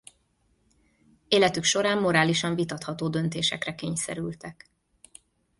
Életük 1.27 1.63
során 1.63 1.97
morálisan 2.01 2.55
vitatható 2.55 3.07
döntésekre 3.07 3.75
kényszerültek. 3.75 4.69